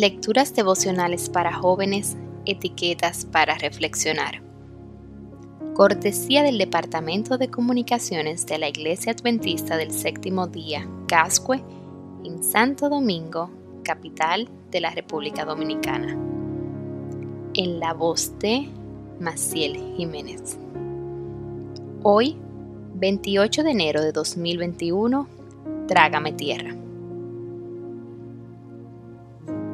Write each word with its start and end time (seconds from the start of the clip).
Lecturas 0.00 0.54
devocionales 0.54 1.28
para 1.28 1.52
jóvenes, 1.52 2.16
etiquetas 2.46 3.26
para 3.26 3.58
reflexionar. 3.58 4.40
Cortesía 5.74 6.42
del 6.42 6.56
Departamento 6.56 7.36
de 7.36 7.50
Comunicaciones 7.50 8.46
de 8.46 8.56
la 8.56 8.70
Iglesia 8.70 9.12
Adventista 9.12 9.76
del 9.76 9.90
Séptimo 9.90 10.46
Día, 10.46 10.88
Cascue, 11.06 11.62
en 12.24 12.42
Santo 12.42 12.88
Domingo, 12.88 13.50
capital 13.84 14.48
de 14.70 14.80
la 14.80 14.88
República 14.88 15.44
Dominicana. 15.44 16.16
En 17.52 17.78
la 17.78 17.92
voz 17.92 18.38
de 18.38 18.70
Maciel 19.20 19.76
Jiménez. 19.98 20.58
Hoy, 22.02 22.38
28 22.94 23.64
de 23.64 23.70
enero 23.70 24.00
de 24.00 24.12
2021, 24.12 25.28
Trágame 25.86 26.32
Tierra. 26.32 26.74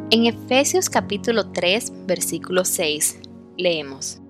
En 0.08 0.24
Efesios 0.24 0.88
capítulo 0.88 1.48
3, 1.48 2.06
versículo 2.06 2.64
6, 2.64 3.18
leemos. 3.56 4.20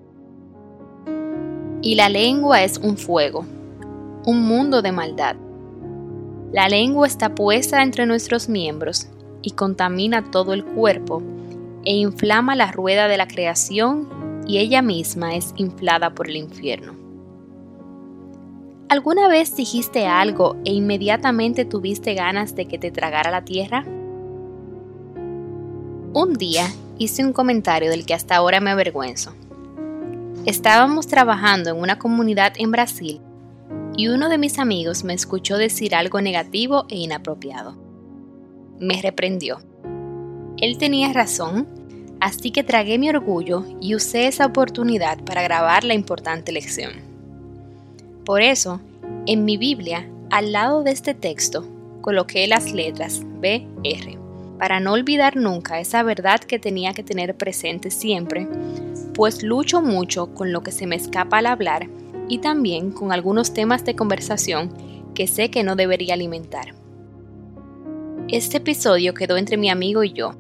Y 1.82 1.96
la 1.96 2.08
lengua 2.08 2.64
es 2.64 2.78
un 2.78 2.96
fuego, 2.96 3.44
un 4.24 4.40
mundo 4.40 4.80
de 4.80 4.92
maldad. 4.92 5.36
La 6.50 6.70
lengua 6.70 7.06
está 7.06 7.34
puesta 7.34 7.82
entre 7.82 8.06
nuestros 8.06 8.48
miembros 8.48 9.08
y 9.42 9.50
contamina 9.50 10.30
todo 10.30 10.54
el 10.54 10.64
cuerpo 10.64 11.22
e 11.84 11.92
inflama 11.92 12.56
la 12.56 12.72
rueda 12.72 13.06
de 13.06 13.18
la 13.18 13.28
creación 13.28 14.08
y 14.46 14.56
ella 14.56 14.80
misma 14.80 15.36
es 15.36 15.52
inflada 15.56 16.14
por 16.14 16.30
el 16.30 16.36
infierno. 16.36 16.94
¿Alguna 18.88 19.28
vez 19.28 19.54
dijiste 19.54 20.06
algo 20.06 20.56
e 20.64 20.72
inmediatamente 20.72 21.66
tuviste 21.66 22.14
ganas 22.14 22.56
de 22.56 22.64
que 22.64 22.78
te 22.78 22.90
tragara 22.90 23.30
la 23.30 23.44
tierra? 23.44 23.84
Un 26.18 26.32
día 26.32 26.72
hice 26.96 27.22
un 27.22 27.34
comentario 27.34 27.90
del 27.90 28.06
que 28.06 28.14
hasta 28.14 28.36
ahora 28.36 28.58
me 28.58 28.70
avergüenzo. 28.70 29.34
Estábamos 30.46 31.08
trabajando 31.08 31.68
en 31.68 31.76
una 31.76 31.98
comunidad 31.98 32.54
en 32.56 32.70
Brasil 32.70 33.20
y 33.98 34.08
uno 34.08 34.30
de 34.30 34.38
mis 34.38 34.58
amigos 34.58 35.04
me 35.04 35.12
escuchó 35.12 35.58
decir 35.58 35.94
algo 35.94 36.22
negativo 36.22 36.86
e 36.88 36.96
inapropiado. 36.96 37.76
Me 38.80 39.02
reprendió. 39.02 39.58
Él 40.56 40.78
tenía 40.78 41.12
razón, 41.12 41.68
así 42.18 42.50
que 42.50 42.64
tragué 42.64 42.96
mi 42.96 43.10
orgullo 43.10 43.66
y 43.82 43.94
usé 43.94 44.26
esa 44.26 44.46
oportunidad 44.46 45.22
para 45.22 45.42
grabar 45.42 45.84
la 45.84 45.92
importante 45.92 46.50
lección. 46.50 46.92
Por 48.24 48.40
eso, 48.40 48.80
en 49.26 49.44
mi 49.44 49.58
Biblia, 49.58 50.08
al 50.30 50.52
lado 50.52 50.82
de 50.82 50.92
este 50.92 51.12
texto, 51.12 51.68
coloqué 52.00 52.46
las 52.46 52.72
letras 52.72 53.20
BR 53.22 54.25
para 54.58 54.80
no 54.80 54.92
olvidar 54.92 55.36
nunca 55.36 55.80
esa 55.80 56.02
verdad 56.02 56.40
que 56.40 56.58
tenía 56.58 56.92
que 56.94 57.02
tener 57.02 57.36
presente 57.36 57.90
siempre, 57.90 58.48
pues 59.14 59.42
lucho 59.42 59.82
mucho 59.82 60.34
con 60.34 60.52
lo 60.52 60.62
que 60.62 60.72
se 60.72 60.86
me 60.86 60.96
escapa 60.96 61.38
al 61.38 61.46
hablar 61.46 61.88
y 62.28 62.38
también 62.38 62.90
con 62.90 63.12
algunos 63.12 63.54
temas 63.54 63.84
de 63.84 63.96
conversación 63.96 64.72
que 65.14 65.26
sé 65.26 65.50
que 65.50 65.62
no 65.62 65.76
debería 65.76 66.14
alimentar. 66.14 66.74
Este 68.28 68.56
episodio 68.58 69.14
quedó 69.14 69.36
entre 69.36 69.56
mi 69.56 69.70
amigo 69.70 70.02
y 70.02 70.12
yo. 70.12 70.34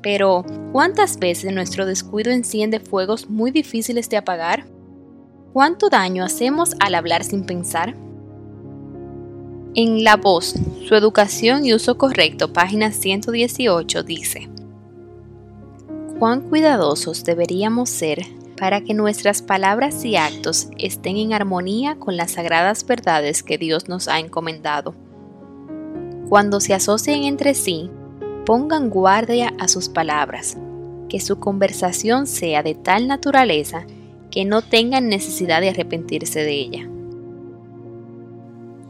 Pero, 0.00 0.44
¿cuántas 0.72 1.18
veces 1.18 1.52
nuestro 1.52 1.86
descuido 1.86 2.30
enciende 2.30 2.78
fuegos 2.78 3.28
muy 3.28 3.50
difíciles 3.50 4.08
de 4.10 4.16
apagar? 4.16 4.64
¿Cuánto 5.52 5.88
daño 5.88 6.24
hacemos 6.24 6.74
al 6.80 6.94
hablar 6.94 7.24
sin 7.24 7.46
pensar? 7.46 7.94
En 9.76 10.04
La 10.04 10.16
Voz, 10.16 10.54
su 10.86 10.94
educación 10.94 11.66
y 11.66 11.74
uso 11.74 11.98
correcto, 11.98 12.52
página 12.52 12.92
118, 12.92 14.04
dice, 14.04 14.48
Cuán 16.20 16.42
cuidadosos 16.42 17.24
deberíamos 17.24 17.90
ser 17.90 18.24
para 18.56 18.82
que 18.82 18.94
nuestras 18.94 19.42
palabras 19.42 20.04
y 20.04 20.14
actos 20.14 20.68
estén 20.78 21.16
en 21.16 21.32
armonía 21.32 21.96
con 21.96 22.16
las 22.16 22.30
sagradas 22.30 22.86
verdades 22.86 23.42
que 23.42 23.58
Dios 23.58 23.88
nos 23.88 24.06
ha 24.06 24.20
encomendado. 24.20 24.94
Cuando 26.28 26.60
se 26.60 26.72
asocien 26.72 27.24
entre 27.24 27.54
sí, 27.54 27.90
pongan 28.46 28.90
guardia 28.90 29.54
a 29.58 29.66
sus 29.66 29.88
palabras, 29.88 30.56
que 31.08 31.18
su 31.18 31.40
conversación 31.40 32.28
sea 32.28 32.62
de 32.62 32.76
tal 32.76 33.08
naturaleza 33.08 33.86
que 34.30 34.44
no 34.44 34.62
tengan 34.62 35.08
necesidad 35.08 35.60
de 35.60 35.70
arrepentirse 35.70 36.44
de 36.44 36.52
ella. 36.52 36.88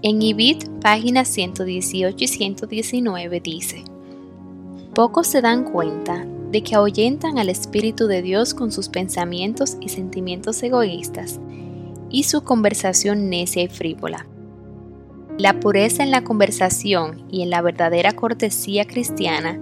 En 0.07 0.21
Ibid, 0.21 0.65
páginas 0.83 1.29
118 1.29 2.15
y 2.23 2.29
119 2.29 3.41
dice, 3.41 3.85
Pocos 4.95 5.27
se 5.27 5.41
dan 5.41 5.65
cuenta 5.65 6.27
de 6.51 6.63
que 6.63 6.75
ahuyentan 6.75 7.39
al 7.39 7.49
Espíritu 7.49 8.07
de 8.07 8.21
Dios 8.21 8.53
con 8.53 8.71
sus 8.71 8.91
pensamientos 8.91 9.79
y 9.81 9.89
sentimientos 9.89 10.63
egoístas 10.63 11.41
y 12.11 12.25
su 12.25 12.45
conversación 12.45 13.31
necia 13.31 13.63
y 13.63 13.69
frívola. 13.69 14.27
La 15.39 15.59
pureza 15.59 16.03
en 16.03 16.11
la 16.11 16.23
conversación 16.23 17.25
y 17.31 17.41
en 17.41 17.49
la 17.49 17.63
verdadera 17.63 18.13
cortesía 18.13 18.87
cristiana 18.87 19.59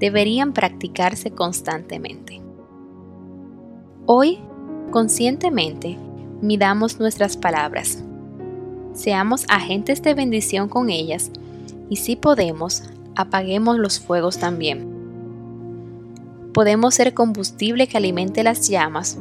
deberían 0.00 0.54
practicarse 0.54 1.30
constantemente. 1.30 2.42
Hoy, 4.06 4.40
conscientemente, 4.90 5.96
midamos 6.42 6.98
nuestras 6.98 7.36
palabras 7.36 8.02
seamos 8.94 9.44
agentes 9.48 10.02
de 10.02 10.14
bendición 10.14 10.68
con 10.68 10.88
ellas 10.88 11.30
y 11.90 11.96
si 11.96 12.16
podemos, 12.16 12.84
apaguemos 13.14 13.78
los 13.78 14.00
fuegos 14.00 14.38
también. 14.38 14.92
Podemos 16.52 16.94
ser 16.94 17.14
combustible 17.14 17.88
que 17.88 17.96
alimente 17.96 18.42
las 18.44 18.68
llamas 18.68 19.18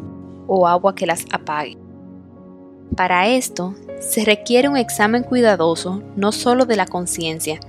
o 0.47 0.67
agua 0.67 0.95
que 0.95 1.07
las 1.07 1.25
apague. 1.31 1.77
Para 2.95 3.27
esto, 3.27 3.73
se 3.99 4.23
requiere 4.23 4.69
un 4.69 4.77
examen 4.77 5.23
cuidadoso 5.23 6.03
no 6.15 6.31
solo 6.31 6.65
de 6.65 6.75
la 6.75 6.85
conciencia, 6.85 7.59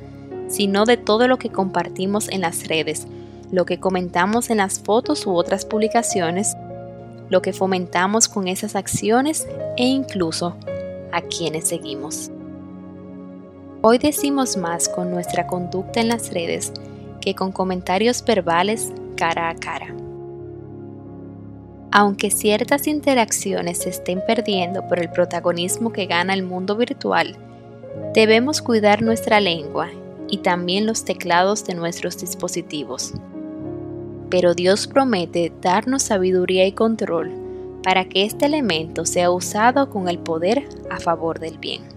sino 0.48 0.84
de 0.84 0.98
todo 0.98 1.28
lo 1.28 1.38
que 1.38 1.48
compartimos 1.48 2.28
en 2.28 2.42
las 2.42 2.68
redes, 2.68 3.06
lo 3.50 3.64
que 3.64 3.80
comentamos 3.80 4.50
en 4.50 4.58
las 4.58 4.80
fotos 4.80 5.26
u 5.26 5.34
otras 5.34 5.64
publicaciones, 5.64 6.54
lo 7.30 7.40
que 7.40 7.54
fomentamos 7.54 8.28
con 8.28 8.48
esas 8.48 8.76
acciones 8.76 9.48
e 9.78 9.86
incluso 9.86 10.56
a 11.14 11.22
quienes 11.22 11.68
seguimos. 11.68 12.30
Hoy 13.82 13.98
decimos 13.98 14.56
más 14.56 14.88
con 14.88 15.12
nuestra 15.12 15.46
conducta 15.46 16.00
en 16.00 16.08
las 16.08 16.32
redes 16.34 16.72
que 17.20 17.34
con 17.34 17.52
comentarios 17.52 18.24
verbales 18.24 18.92
cara 19.16 19.48
a 19.48 19.54
cara. 19.54 19.94
Aunque 21.92 22.30
ciertas 22.30 22.88
interacciones 22.88 23.78
se 23.78 23.90
estén 23.90 24.20
perdiendo 24.26 24.88
por 24.88 24.98
el 24.98 25.08
protagonismo 25.08 25.92
que 25.92 26.06
gana 26.06 26.34
el 26.34 26.42
mundo 26.42 26.76
virtual, 26.76 27.36
debemos 28.12 28.60
cuidar 28.60 29.00
nuestra 29.00 29.38
lengua 29.38 29.90
y 30.28 30.38
también 30.38 30.84
los 30.84 31.04
teclados 31.04 31.64
de 31.64 31.74
nuestros 31.74 32.18
dispositivos. 32.18 33.14
Pero 34.30 34.54
Dios 34.54 34.88
promete 34.88 35.52
darnos 35.62 36.02
sabiduría 36.02 36.66
y 36.66 36.72
control 36.72 37.43
para 37.84 38.06
que 38.06 38.24
este 38.24 38.46
elemento 38.46 39.04
sea 39.04 39.30
usado 39.30 39.90
con 39.90 40.08
el 40.08 40.18
poder 40.18 40.66
a 40.90 40.98
favor 40.98 41.38
del 41.38 41.58
bien. 41.58 41.93